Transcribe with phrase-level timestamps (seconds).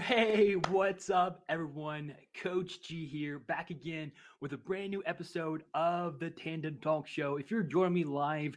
[0.00, 2.14] hey, what's up, everyone?
[2.40, 7.36] Coach G here, back again with a brand new episode of the Tandem Talk Show.
[7.36, 8.56] If you're joining me live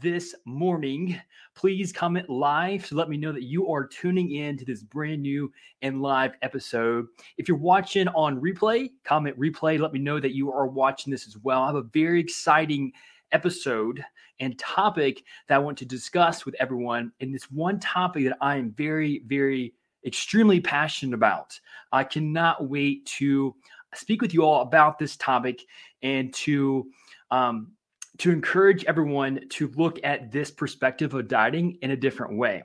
[0.00, 1.20] this morning,
[1.54, 5.20] please comment live to let me know that you are tuning in to this brand
[5.20, 7.06] new and live episode.
[7.36, 11.26] If you're watching on replay, comment replay, let me know that you are watching this
[11.26, 11.62] as well.
[11.62, 12.92] I have a very exciting
[13.32, 14.02] episode
[14.40, 17.12] and topic that I want to discuss with everyone.
[17.20, 19.74] And this one topic that I am very, very
[20.04, 21.58] extremely passionate about.
[21.92, 23.54] I cannot wait to
[23.94, 25.64] speak with you all about this topic
[26.02, 26.86] and to
[27.30, 27.72] um,
[28.18, 32.62] to encourage everyone to look at this perspective of dieting in a different way.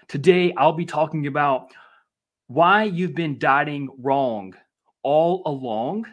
[0.07, 1.73] Today, I'll be talking about
[2.47, 4.55] why you've been dieting wrong
[5.03, 6.07] all along,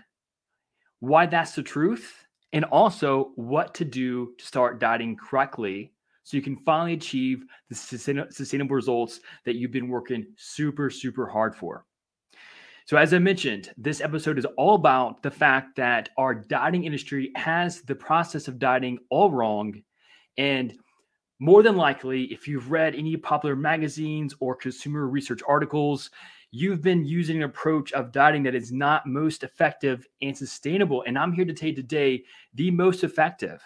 [1.01, 5.93] why that's the truth, and also what to do to start dieting correctly
[6.23, 11.55] so you can finally achieve the sustainable results that you've been working super, super hard
[11.55, 11.85] for.
[12.85, 17.31] So, as I mentioned, this episode is all about the fact that our dieting industry
[17.35, 19.81] has the process of dieting all wrong.
[20.37, 20.75] And
[21.37, 26.09] more than likely, if you've read any popular magazines or consumer research articles,
[26.51, 31.03] you've been using an approach of dieting that is not most effective and sustainable.
[31.05, 32.23] And I'm here to tell you today
[32.55, 33.61] the most effective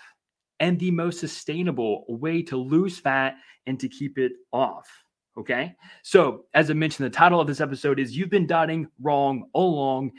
[0.59, 4.87] and the most sustainable way to lose fat and to keep it off.
[5.37, 5.75] Okay.
[6.03, 9.73] So, as I mentioned, the title of this episode is You've Been Dieting Wrong All
[9.73, 10.11] Along.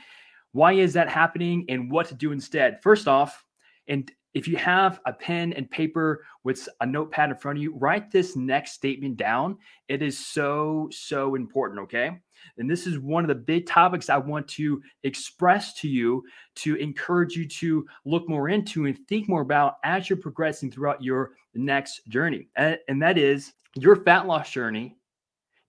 [0.53, 2.83] Why is that happening and what to do instead?
[2.83, 3.45] First off,
[3.87, 7.77] and if you have a pen and paper with a notepad in front of you,
[7.77, 9.57] write this next statement down.
[9.89, 11.81] It is so, so important.
[11.83, 12.19] Okay.
[12.59, 16.23] And this is one of the big topics I want to express to you
[16.57, 21.03] to encourage you to look more into and think more about as you're progressing throughout
[21.03, 22.49] your next journey.
[22.57, 24.97] And, and that is your fat loss journey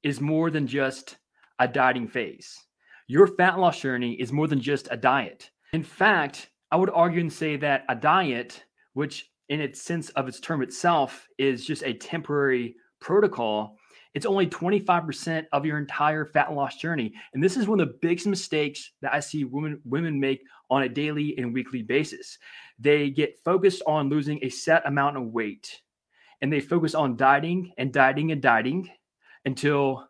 [0.04, 1.18] is more than just
[1.60, 2.66] a dieting phase.
[3.08, 5.50] Your fat loss journey is more than just a diet.
[5.74, 8.64] In fact, I would argue and say that a diet,
[8.94, 13.78] which in its sense of its term itself is just a temporary protocol,
[14.16, 17.14] it's only 25% of your entire fat loss journey.
[17.34, 20.84] And this is one of the biggest mistakes that I see women women make on
[20.84, 22.40] a daily and weekly basis.
[22.80, 25.82] They get focused on losing a set amount of weight
[26.42, 28.90] and they focus on dieting and dieting and dieting
[29.44, 30.08] until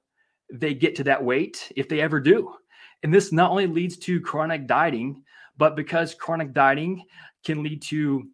[0.53, 2.53] they get to that weight if they ever do.
[3.01, 5.23] And this not only leads to chronic dieting,
[5.57, 7.03] but because chronic dieting
[7.43, 8.27] can lead to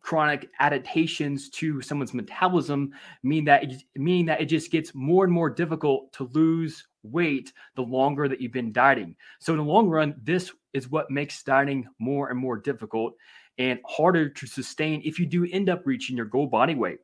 [0.00, 3.64] chronic adaptations to someone's metabolism mean that
[3.96, 8.40] meaning that it just gets more and more difficult to lose weight the longer that
[8.40, 9.16] you've been dieting.
[9.40, 13.14] So in the long run, this is what makes dieting more and more difficult
[13.58, 16.98] and harder to sustain if you do end up reaching your goal body weight.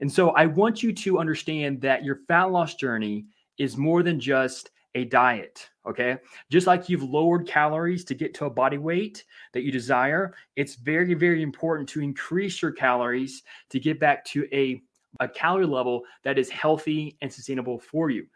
[0.00, 3.26] And so I want you to understand that your fat loss journey
[3.58, 5.68] is more than just a diet.
[5.88, 6.18] Okay.
[6.50, 9.24] Just like you've lowered calories to get to a body weight
[9.54, 14.46] that you desire, it's very, very important to increase your calories to get back to
[14.52, 14.82] a,
[15.20, 18.26] a calorie level that is healthy and sustainable for you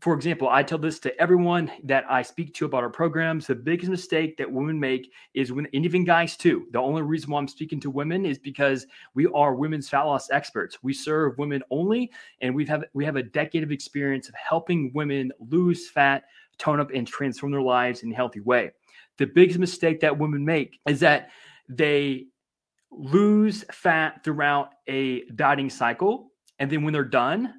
[0.00, 3.46] for example, I tell this to everyone that I speak to about our programs.
[3.46, 6.66] The biggest mistake that women make is when, and even guys too.
[6.72, 10.30] The only reason why I'm speaking to women is because we are women's fat loss
[10.30, 10.82] experts.
[10.82, 12.10] We serve women only,
[12.40, 16.24] and we have we have a decade of experience of helping women lose fat
[16.58, 18.70] tone up and transform their lives in a healthy way.
[19.18, 21.30] The biggest mistake that women make is that
[21.68, 22.26] they
[22.90, 26.30] lose fat throughout a dieting cycle.
[26.58, 27.54] And then when they're done,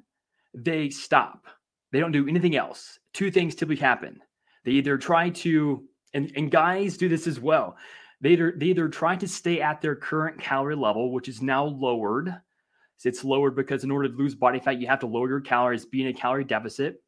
[0.54, 1.46] they stop.
[1.92, 2.98] They don't do anything else.
[3.12, 4.20] Two things typically happen.
[4.64, 5.84] They either try to,
[6.14, 7.76] and, and guys do this as well.
[8.20, 11.64] They either, they either try to stay at their current calorie level, which is now
[11.64, 12.34] lowered.
[13.04, 15.86] It's lowered because in order to lose body fat, you have to lower your calories,
[15.86, 17.00] be in a calorie deficit.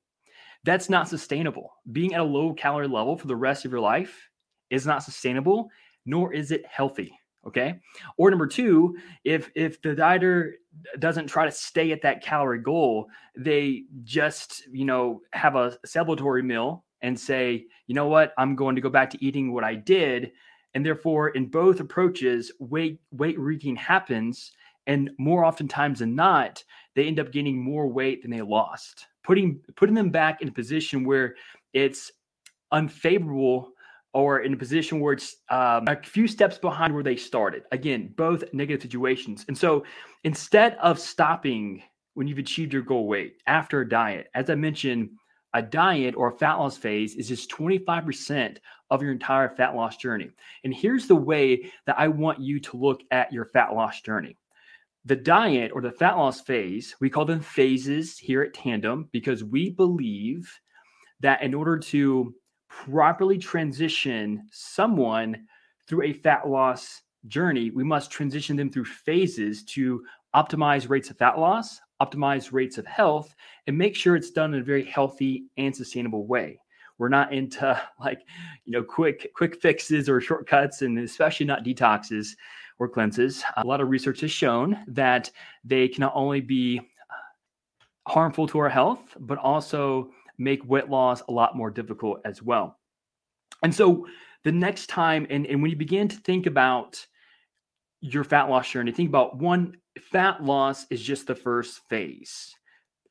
[0.64, 1.72] That's not sustainable.
[1.92, 4.28] Being at a low calorie level for the rest of your life
[4.68, 5.70] is not sustainable,
[6.06, 7.12] nor is it healthy.
[7.46, 7.80] Okay.
[8.18, 10.52] Or number two, if if the dieter
[10.98, 16.44] doesn't try to stay at that calorie goal, they just you know have a celebratory
[16.44, 19.74] meal and say, you know what, I'm going to go back to eating what I
[19.74, 20.32] did,
[20.74, 24.52] and therefore in both approaches, weight weight regain happens,
[24.86, 26.62] and more oftentimes than not,
[26.94, 30.52] they end up gaining more weight than they lost, putting putting them back in a
[30.52, 31.34] position where
[31.72, 32.10] it's
[32.72, 33.72] unfavorable
[34.12, 37.62] or in a position where it's um, a few steps behind where they started.
[37.70, 39.44] Again, both negative situations.
[39.46, 39.84] And so
[40.24, 41.82] instead of stopping
[42.14, 45.10] when you've achieved your goal weight after a diet, as I mentioned,
[45.54, 48.58] a diet or a fat loss phase is just 25%
[48.90, 50.30] of your entire fat loss journey.
[50.64, 54.36] And here's the way that I want you to look at your fat loss journey.
[55.04, 59.42] The diet or the fat loss phase, we call them phases here at Tandem because
[59.42, 60.52] we believe
[61.20, 62.34] that in order to
[62.68, 65.46] properly transition someone
[65.88, 70.04] through a fat loss journey, we must transition them through phases to
[70.34, 73.34] optimize rates of fat loss, optimize rates of health,
[73.66, 76.58] and make sure it's done in a very healthy and sustainable way.
[77.00, 78.20] We're not into like,
[78.64, 82.36] you know, quick quick fixes or shortcuts, and especially not detoxes
[82.78, 83.42] or cleanses.
[83.56, 85.30] A lot of research has shown that
[85.64, 91.22] they can not only be uh, harmful to our health, but also make weight loss
[91.28, 92.78] a lot more difficult as well.
[93.62, 94.06] And so
[94.44, 97.06] the next time, and, and when you begin to think about
[98.00, 99.76] your fat loss journey, think about one
[100.10, 102.54] fat loss is just the first phase.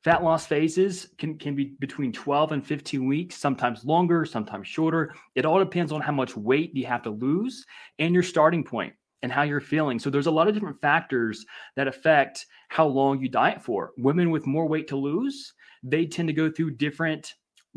[0.04, 5.14] Fat loss phases can, can be between 12 and 15 weeks, sometimes longer, sometimes shorter.
[5.34, 7.66] It all depends on how much weight you have to lose
[7.98, 9.98] and your starting point and how you're feeling.
[9.98, 11.44] So there's a lot of different factors
[11.76, 13.90] that affect how long you diet for.
[13.98, 15.52] Women with more weight to lose
[15.82, 17.34] they tend to go through different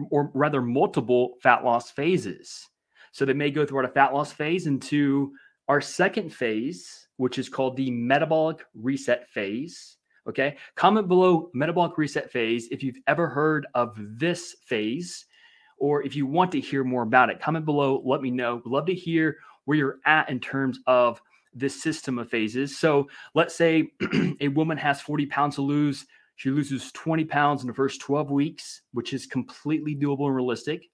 [0.09, 2.67] or rather multiple fat loss phases.
[3.11, 5.33] So they may go through a fat loss phase into
[5.67, 9.97] our second phase, which is called the metabolic reset phase.
[10.27, 10.55] Okay.
[10.75, 15.25] Comment below metabolic reset phase if you've ever heard of this phase
[15.77, 17.41] or if you want to hear more about it.
[17.41, 18.01] Comment below.
[18.05, 18.61] Let me know.
[18.63, 21.21] We'd love to hear where you're at in terms of
[21.53, 22.77] this system of phases.
[22.77, 23.91] So let's say
[24.39, 26.05] a woman has 40 pounds to lose.
[26.35, 30.89] She loses 20 pounds in the first 12 weeks, which is completely doable and realistic.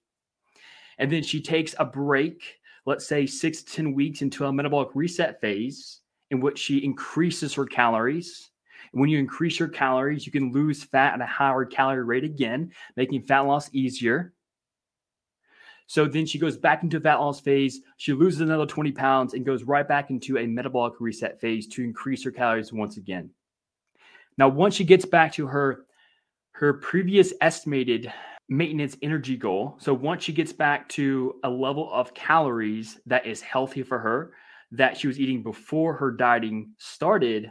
[0.98, 4.88] And then she takes a break, let's say six to 10 weeks into a metabolic
[4.94, 6.00] reset phase
[6.30, 8.49] in which she increases her calories.
[8.92, 12.72] When you increase your calories, you can lose fat at a higher calorie rate again,
[12.96, 14.32] making fat loss easier.
[15.86, 17.80] So then she goes back into fat loss phase.
[17.96, 21.82] She loses another 20 pounds and goes right back into a metabolic reset phase to
[21.82, 23.30] increase her calories once again.
[24.38, 25.86] Now, once she gets back to her
[26.52, 28.12] her previous estimated
[28.48, 33.40] maintenance energy goal, so once she gets back to a level of calories that is
[33.40, 34.32] healthy for her,
[34.72, 37.50] that she was eating before her dieting started,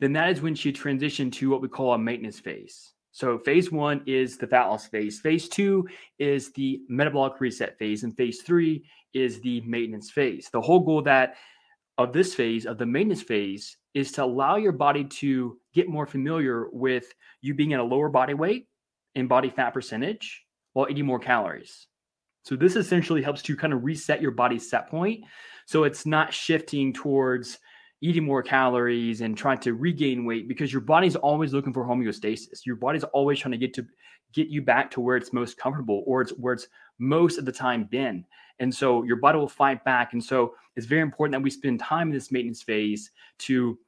[0.00, 2.92] then that is when she transitioned to what we call a maintenance phase.
[3.12, 5.20] So phase one is the fat loss phase.
[5.20, 10.48] Phase two is the metabolic reset phase, and phase three is the maintenance phase.
[10.52, 11.36] The whole goal that
[11.96, 16.06] of this phase of the maintenance phase is to allow your body to get more
[16.06, 18.66] familiar with you being at a lower body weight
[19.14, 21.86] and body fat percentage while eating more calories.
[22.42, 25.24] So this essentially helps to kind of reset your body's set point.
[25.66, 27.58] So it's not shifting towards
[28.04, 32.66] eating more calories and trying to regain weight because your body's always looking for homeostasis.
[32.66, 33.86] Your body's always trying to get to
[34.34, 36.68] get you back to where it's most comfortable or it's where it's
[36.98, 38.22] most of the time been.
[38.58, 40.12] And so your body will fight back.
[40.12, 43.78] And so it's very important that we spend time in this maintenance phase to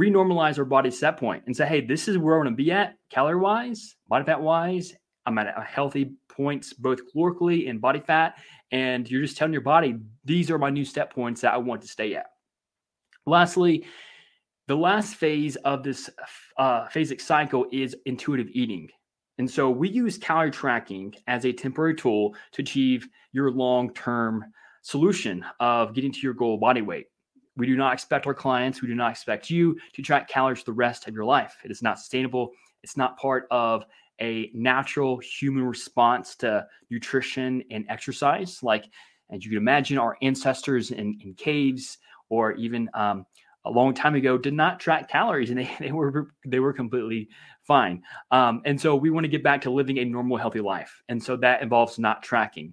[0.00, 2.72] renormalize our body set point and say, hey, this is where I want to be
[2.72, 4.94] at calorie wise, body fat wise.
[5.26, 8.38] I'm at a healthy points, both calorically and body fat.
[8.72, 11.82] And you're just telling your body, these are my new set points that I want
[11.82, 12.24] to stay at.
[13.30, 13.84] Lastly,
[14.66, 16.10] the last phase of this
[16.58, 18.88] uh, phasic cycle is intuitive eating.
[19.38, 24.44] And so we use calorie tracking as a temporary tool to achieve your long term
[24.82, 27.06] solution of getting to your goal body weight.
[27.56, 30.72] We do not expect our clients, we do not expect you to track calories the
[30.72, 31.56] rest of your life.
[31.64, 32.50] It is not sustainable.
[32.82, 33.84] It's not part of
[34.20, 38.60] a natural human response to nutrition and exercise.
[38.60, 38.86] Like,
[39.30, 41.98] as you can imagine, our ancestors in, in caves
[42.30, 43.26] or even um,
[43.66, 47.28] a long time ago did not track calories and they, they were they were completely
[47.62, 48.02] fine.
[48.30, 51.02] Um, and so we want to get back to living a normal healthy life.
[51.08, 52.72] And so that involves not tracking.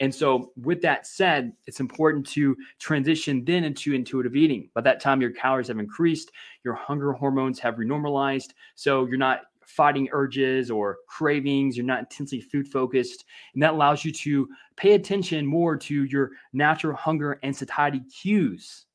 [0.00, 4.70] And so with that said it's important to transition then into intuitive eating.
[4.74, 6.30] By that time your calories have increased
[6.64, 12.40] your hunger hormones have renormalized so you're not fighting urges or cravings you're not intensely
[12.40, 17.54] food focused and that allows you to pay attention more to your natural hunger and
[17.54, 18.86] satiety cues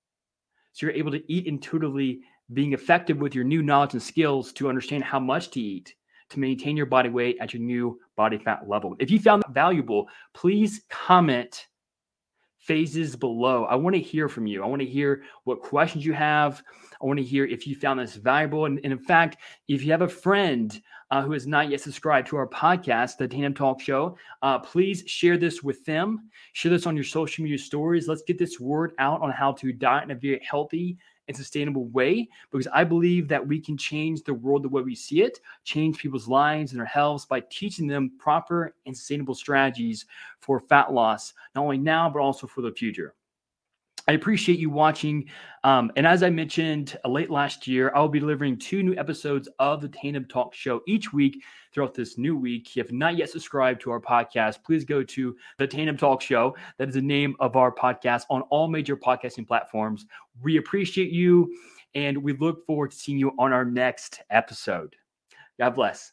[0.74, 2.20] so you're able to eat intuitively,
[2.52, 5.96] being effective with your new knowledge and skills to understand how much to eat
[6.34, 8.96] to maintain your body weight at your new body fat level.
[9.00, 11.68] If you found that valuable, please comment
[12.58, 13.66] phases below.
[13.66, 14.64] I want to hear from you.
[14.64, 16.64] I want to hear what questions you have.
[17.02, 18.66] I want to hear if you found this valuable.
[18.66, 19.38] And, and in fact,
[19.68, 20.82] if you have a friend
[21.14, 25.04] uh, who has not yet subscribed to our podcast, the Tandem Talk Show, uh, please
[25.06, 26.28] share this with them.
[26.54, 28.08] Share this on your social media stories.
[28.08, 31.86] Let's get this word out on how to diet in a very healthy and sustainable
[31.90, 35.40] way because I believe that we can change the world the way we see it,
[35.64, 40.08] change people's lives and their health by teaching them proper and sustainable strategies
[40.40, 43.14] for fat loss, not only now, but also for the future.
[44.08, 45.30] I appreciate you watching.
[45.64, 49.48] Um, and as I mentioned uh, late last year, I'll be delivering two new episodes
[49.60, 51.42] of the Tandem Talk Show each week
[51.74, 52.76] throughout this new week.
[52.76, 56.56] If not yet subscribed to our podcast, please go to the Tandem Talk Show.
[56.78, 60.06] That is the name of our podcast on all major podcasting platforms.
[60.42, 61.56] We appreciate you,
[61.96, 64.96] and we look forward to seeing you on our next episode.
[65.60, 66.13] God bless.